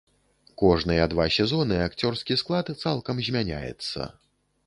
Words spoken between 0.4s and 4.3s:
Кожныя два сезоны акцёрскі склад цалкам змяняецца.